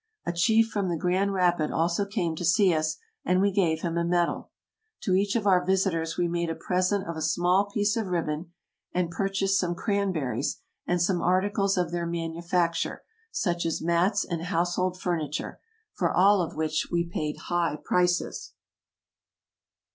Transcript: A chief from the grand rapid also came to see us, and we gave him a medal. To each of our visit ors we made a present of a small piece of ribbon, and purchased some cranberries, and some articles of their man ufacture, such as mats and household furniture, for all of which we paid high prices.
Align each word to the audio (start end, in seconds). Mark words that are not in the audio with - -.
A 0.25 0.33
chief 0.33 0.67
from 0.71 0.89
the 0.89 0.97
grand 0.97 1.31
rapid 1.31 1.69
also 1.69 2.07
came 2.07 2.35
to 2.35 2.43
see 2.43 2.73
us, 2.73 2.97
and 3.23 3.39
we 3.39 3.51
gave 3.51 3.81
him 3.81 3.99
a 3.99 4.03
medal. 4.03 4.49
To 5.03 5.13
each 5.13 5.35
of 5.35 5.45
our 5.45 5.63
visit 5.63 5.93
ors 5.93 6.17
we 6.17 6.27
made 6.27 6.49
a 6.49 6.55
present 6.55 7.07
of 7.07 7.15
a 7.15 7.21
small 7.21 7.65
piece 7.67 7.95
of 7.95 8.07
ribbon, 8.07 8.51
and 8.95 9.11
purchased 9.11 9.59
some 9.59 9.75
cranberries, 9.75 10.59
and 10.87 10.99
some 10.99 11.21
articles 11.21 11.77
of 11.77 11.91
their 11.91 12.07
man 12.07 12.31
ufacture, 12.33 13.01
such 13.29 13.63
as 13.63 13.79
mats 13.79 14.25
and 14.25 14.45
household 14.45 14.99
furniture, 14.99 15.59
for 15.93 16.11
all 16.11 16.41
of 16.41 16.55
which 16.55 16.87
we 16.91 17.03
paid 17.03 17.37
high 17.51 17.77
prices. 17.85 18.53